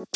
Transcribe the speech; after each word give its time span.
مرحبا 0.00 0.08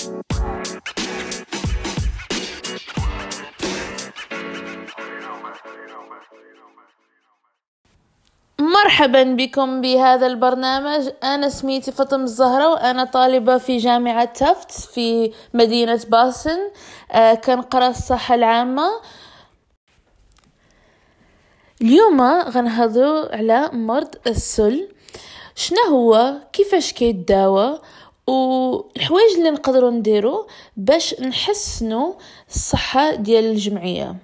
بكم 9.23 9.81
بهذا 9.81 10.27
البرنامج. 10.27 11.09
أنا 11.25 11.49
سميتي 11.49 11.93
فاطمة 11.93 12.25
الزهرة 12.25 12.69
وأنا 12.69 13.05
طالبة 13.05 13.59
في 13.59 13.77
جامعة 13.77 14.25
تفت 14.25 14.71
في 14.71 15.33
مدينة 15.55 16.01
باسن 16.09 16.59
آه، 17.13 17.35
كنقرأ 17.35 17.89
الصحة 17.89 18.35
العامة. 18.35 18.89
اليوم 21.83 22.23
غنهضروا 22.23 23.37
على 23.37 23.71
مرض 23.73 24.15
السل. 24.27 24.89
شنو 25.55 25.79
هو؟ 25.89 26.35
كيفاش 26.53 26.93
كيتداوى؟ 26.93 27.81
والحوايج 28.27 29.37
اللي 29.39 29.51
نقدروا 29.51 29.91
نديرو 29.91 30.47
باش 30.77 31.21
نحسنوا 31.21 32.15
الصحة 32.49 33.15
ديال 33.15 33.45
الجمعية. 33.45 34.17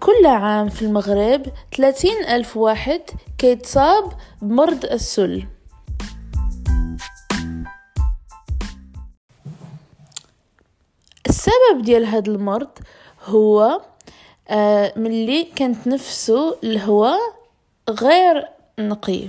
كل 0.00 0.26
عام 0.26 0.68
في 0.68 0.82
المغرب 0.82 1.46
30 1.76 2.10
ألف 2.10 2.56
واحد 2.56 3.02
كيتصاب 3.38 4.12
بمرض 4.42 4.84
السل. 4.84 5.46
السبب 11.28 11.82
ديال 11.82 12.06
هذا 12.06 12.32
المرض 12.32 12.78
هو 13.24 13.80
آه 14.50 14.92
ملي 14.96 15.44
كنتنفسو 15.58 16.54
الهواء 16.64 17.20
غير 17.90 18.48
نقي. 18.78 19.28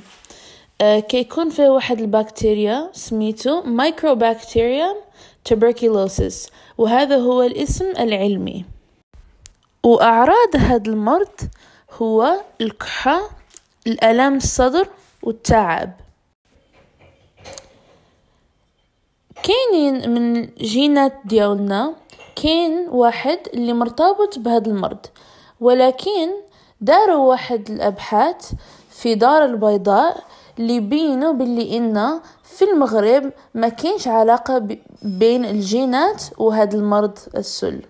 آه 0.81 0.99
كيكون 0.99 1.49
فيه 1.49 1.69
واحد 1.69 1.99
البكتيريا 1.99 2.89
سميتو 2.93 3.61
مايكروبكتيريا 3.61 4.95
tuberculosis 5.49 6.51
وهذا 6.77 7.17
هو 7.17 7.41
الاسم 7.43 7.85
العلمي. 7.85 8.65
وأعراض 9.83 10.55
هذا 10.55 10.91
المرض 10.91 11.39
هو 11.91 12.41
الكحة 12.61 13.29
الألم 13.87 14.35
الصدر 14.35 14.87
والتعب. 15.23 15.93
كاينين 19.43 20.09
من 20.09 20.43
الجينات 20.43 21.13
ديالنا 21.25 21.95
كاين 22.41 22.87
واحد 22.89 23.39
اللي 23.53 23.73
مرتبط 23.73 24.39
بهذا 24.39 24.67
المرض. 24.67 25.05
ولكن 25.59 26.29
داروا 26.81 27.29
واحد 27.29 27.69
الأبحاث 27.69 28.51
في 28.89 29.15
دار 29.15 29.45
البيضاء 29.45 30.23
اللي 30.59 30.79
بينوا 30.79 31.33
باللي 31.33 31.77
إن 31.77 32.19
في 32.43 32.65
المغرب 32.65 33.31
ما 33.53 33.69
كاينش 33.69 34.07
علاقة 34.07 34.67
بين 35.01 35.45
الجينات 35.45 36.23
وهذا 36.37 36.77
المرض 36.77 37.17
السل. 37.35 37.81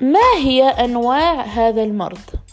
ما 0.00 0.32
هي 0.36 0.68
أنواع 0.68 1.40
هذا 1.40 1.82
المرض؟ 1.82 2.43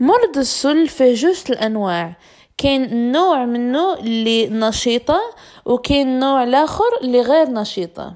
مرض 0.00 0.38
السل 0.38 0.88
فيه 0.88 1.14
جوج 1.14 1.42
الأنواع. 1.50 2.16
كاين 2.58 3.12
نوع 3.12 3.44
منه 3.44 3.94
اللي 3.94 4.48
نشيطة 4.48 5.20
وكاين 5.64 6.18
نوع 6.18 6.44
الآخر 6.44 6.98
اللي 7.02 7.20
غير 7.20 7.50
نشيطة. 7.50 8.14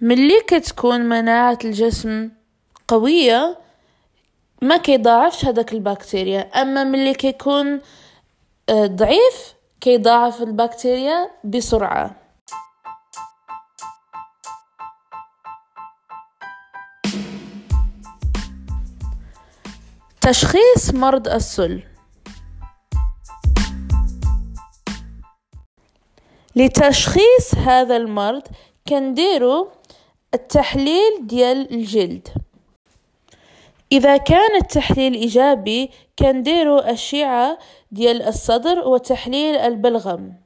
ملي 0.00 0.40
كتكون 0.46 1.00
مناعة 1.00 1.58
الجسم 1.64 2.30
قوية 2.88 3.58
ما 4.62 4.76
كيضاعفش 4.76 5.44
هذاك 5.44 5.72
البكتيريا. 5.72 6.40
أما 6.40 6.84
ملي 6.84 7.14
كيكون 7.14 7.80
آه، 8.68 8.86
ضعيف 8.86 9.54
كيضاعف 9.80 10.42
البكتيريا 10.42 11.30
بسرعة. 11.44 12.21
تشخيص 20.22 20.94
مرض 20.94 21.28
السل. 21.28 21.82
لتشخيص 26.56 27.54
هذا 27.56 27.96
المرض 27.96 28.42
كنديرو 28.88 29.68
التحليل 30.34 31.26
ديال 31.26 31.74
الجلد. 31.74 32.28
إذا 33.92 34.16
كان 34.16 34.56
التحليل 34.56 35.14
إيجابي 35.14 35.90
كنديرو 36.18 36.78
أشعة 36.78 37.58
ديال 37.90 38.22
الصدر 38.22 38.78
وتحليل 38.78 39.56
البلغم. 39.56 40.41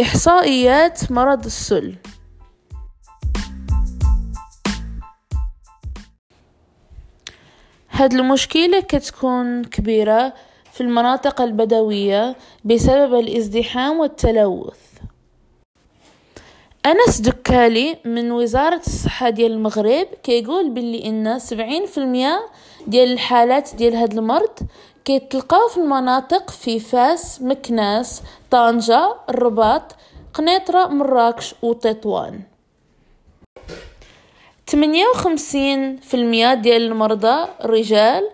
إحصائيات 0.00 1.12
مرض 1.12 1.44
السل. 1.44 1.94
هاد 7.90 8.12
المشكلة 8.12 8.80
كتكون 8.80 9.64
كبيرة 9.64 10.34
في 10.72 10.80
المناطق 10.80 11.40
البدوية 11.40 12.36
بسبب 12.64 13.14
الازدحام 13.14 14.00
والتلوث. 14.00 14.80
أنس 16.86 17.20
دكالي 17.20 17.98
من 18.04 18.32
وزارة 18.32 18.80
الصحة 18.86 19.30
ديال 19.30 19.52
المغرب 19.52 20.06
كيقول 20.22 20.70
باللي 20.70 21.06
إن 21.06 21.38
سبعين 21.38 21.86
في 21.86 21.98
المية 21.98 22.40
ديال 22.86 23.12
الحالات 23.12 23.74
ديال 23.74 23.94
هاد 23.94 24.12
المرض 24.18 24.58
كيتلقاو 25.04 25.68
في 25.68 25.76
المناطق 25.76 26.50
في 26.50 26.80
فاس 26.80 27.42
مكناس 27.42 28.22
طنجة 28.50 29.16
الرباط 29.28 29.96
قنيطرة 30.34 30.86
مراكش 30.86 31.54
وتطوان 31.62 32.40
تمنية 34.66 35.06
وخمسين 35.06 35.96
في 35.96 36.14
المية 36.14 36.54
ديال 36.54 36.82
المرضى 36.82 37.48
رجال 37.62 38.30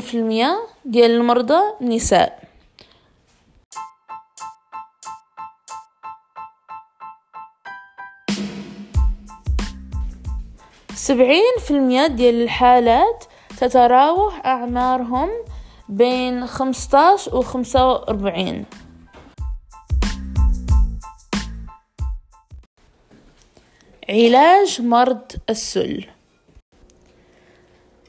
في 0.00 0.16
المية 0.16 0.66
ديال 0.84 1.10
المرضى 1.10 1.60
نساء. 1.80 2.44
سبعين 10.94 11.54
في 11.66 11.70
المية 11.70 12.06
ديال 12.06 12.42
الحالات 12.42 13.24
تتراوح 13.68 14.46
أعمارهم 14.46 15.30
بين 15.88 16.46
خمسطاش 16.46 17.28
وخمسة 17.28 17.88
وأربعين. 17.88 18.64
علاج 24.08 24.82
مرض 24.82 25.32
السل. 25.50 26.04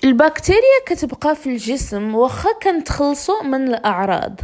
البكتيريا 0.03 0.79
كتبقى 0.85 1.35
في 1.35 1.49
الجسم 1.49 2.15
وخا 2.15 2.49
كنتخلصو 2.63 3.43
من 3.43 3.67
الأعراض. 3.67 4.39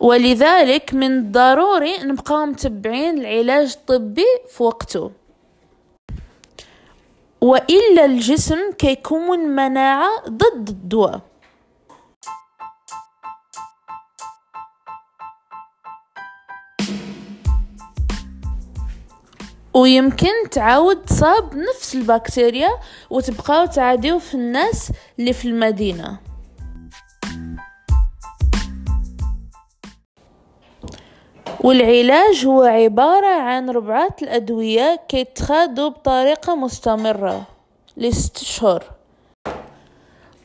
ولذلك 0.00 0.94
من 0.94 1.18
الضروري 1.18 1.98
نبقاو 1.98 2.46
متبعين 2.46 3.18
العلاج 3.18 3.76
الطبي 3.80 4.26
في 4.48 4.62
وقته 4.62 5.10
وإلا 7.40 8.04
الجسم 8.04 8.72
كيكون 8.78 9.38
مناعة 9.38 10.08
ضد 10.28 10.68
الدواء. 10.68 11.20
ويمكن 19.74 20.50
تعاود 20.50 21.04
تصاب 21.04 21.56
نفس 21.56 21.94
البكتيريا 21.94 22.70
وتبقاو 23.10 23.66
تعاديو 23.66 24.18
في 24.18 24.34
الناس 24.34 24.92
اللي 25.18 25.32
في 25.32 25.48
المدينة. 25.48 26.27
والعلاج 31.60 32.46
هو 32.46 32.62
عبارة 32.62 33.26
عن 33.26 33.70
ربعة 33.70 34.16
الأدوية 34.22 35.00
كيتخادو 35.08 35.90
بطريقة 35.90 36.54
مستمرة 36.54 37.42
لستشهر 37.96 38.84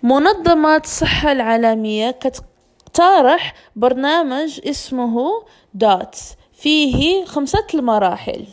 منظمة 0.04 0.78
الصحة 0.78 1.32
العالمية 1.32 2.12
كتقترح 2.12 3.54
برنامج 3.76 4.62
اسمه 4.66 5.44
داتس. 5.74 6.36
فيه 6.54 7.26
خمسة 7.26 7.68
المراحل. 7.74 8.46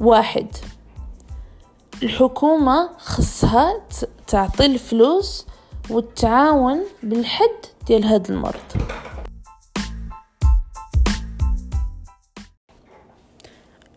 واحد. 0.00 0.46
الحكومة 2.02 2.90
خصها 2.98 3.82
تعطي 4.26 4.66
الفلوس 4.66 5.46
والتعاون 5.90 6.84
بالحد 7.02 7.66
ديال 7.86 8.04
هاد 8.04 8.30
المرض. 8.30 8.60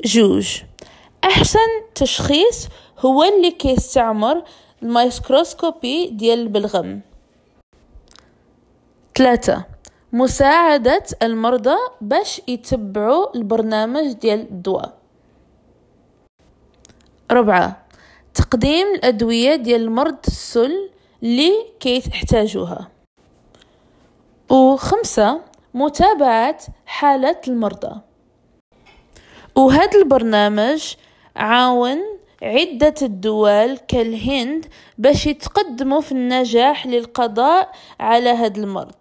جوج 0.06 0.62
أحسن 1.24 1.60
تشخيص 1.96 2.68
هو 3.00 3.24
اللي 3.24 3.52
كيستعمر 3.52 4.44
الميكروسكوبي 4.84 6.10
ديال 6.10 6.40
البلغم 6.40 7.02
ثلاثة 9.16 9.66
مساعدة 10.14 11.04
المرضى 11.22 11.76
باش 12.02 12.42
يتبعوا 12.48 13.36
البرنامج 13.36 14.12
ديال 14.14 14.40
الدواء. 14.40 14.98
ربعة 17.32 17.81
تقديم 18.34 18.88
الأدوية 18.96 19.56
ديال 19.56 19.82
المرض 19.82 20.18
السل 20.28 20.90
اللي 21.24 21.52
كيحتاجوها 21.80 22.88
وخمسة 24.50 25.42
متابعة 25.74 26.58
حالة 26.86 27.42
المرضى. 27.48 28.02
وهذا 29.56 29.98
البرنامج 30.00 30.94
عاون 31.36 32.00
عدة 32.44 32.96
الدول 33.02 33.78
كالهند 33.78 34.66
باش 34.98 35.28
يتقدموا 35.28 36.02
في 36.02 36.12
النجاح 36.12 36.88
للقضاء 36.88 37.72
على 38.00 38.30
هذا 38.30 38.62
المرض. 38.62 38.96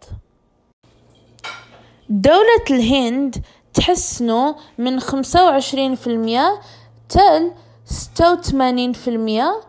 دولة 2.09 2.65
الهند 2.71 3.37
تحسنوا 3.75 4.53
من 4.79 5.01
خمسة 5.01 5.45
وعشرين 5.45 5.95
في 5.95 6.07
المية 6.07 6.61
تل 7.09 7.53
ستة 7.91 8.33
وثمانين 8.33 8.93
في 8.93 9.09
المية 9.09 9.61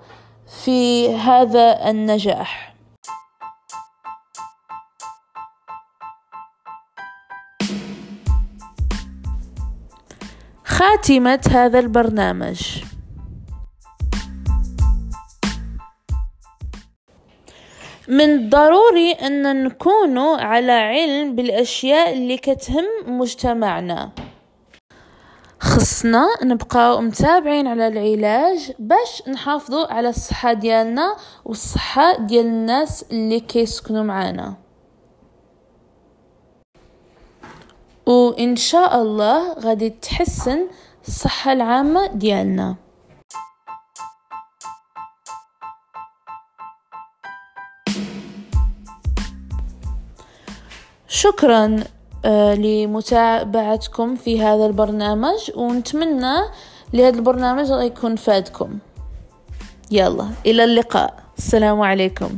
في 0.64 1.10
هذا 1.16 1.90
النجاح. 1.90 2.76
خاتمة 10.66 11.40
هذا 11.50 11.80
البرنامج. 11.80 12.84
من 18.08 18.22
الضروري 18.22 19.12
أن 19.12 19.64
نكون 19.64 20.18
على 20.18 20.72
علم 20.72 21.36
بالأشياء 21.36 22.14
اللي 22.14 22.38
كتهم 22.38 22.86
مجتمعنا. 23.08 24.12
خصنا 25.62 26.28
نبقاو 26.44 27.02
متابعين 27.02 27.68
على 27.68 27.88
العلاج 27.88 28.72
باش 28.80 29.28
نحافظوا 29.28 29.94
على 29.94 30.10
الصحة 30.10 30.54
ديالنا 30.54 31.16
والصحة 31.46 32.18
ديال 32.18 32.46
الناس 32.46 33.06
اللي 33.12 33.40
كيسكنوا 33.40 34.04
معانا. 34.04 34.56
وإن 38.06 38.56
شاء 38.56 39.02
الله 39.02 39.54
غادي 39.54 39.90
تحسن 39.90 40.68
الصحة 41.08 41.54
العامة 41.54 42.08
ديالنا. 42.08 42.76
شكرا. 51.08 51.84
لمتابعتكم 52.26 54.16
في 54.16 54.42
هذا 54.42 54.66
البرنامج 54.66 55.52
ونتمنى 55.56 56.36
لهذا 56.94 57.18
البرنامج 57.18 57.68
يكون 57.70 58.16
فادكم. 58.16 58.78
يلا 59.92 60.28
إلى 60.46 60.64
اللقاء. 60.64 61.14
السلام 61.38 61.82
عليكم. 61.82 62.30